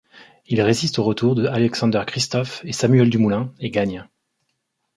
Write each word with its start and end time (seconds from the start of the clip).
Il 0.47 0.59
résiste 0.63 0.97
aux 0.97 1.03
retours 1.03 1.35
de 1.35 1.45
Alexander 1.45 2.01
Kristoff 2.07 2.63
et 2.65 2.73
Samuel 2.73 3.11
Dumoulin 3.11 3.53
et 3.59 3.69
gagne. 3.69 4.07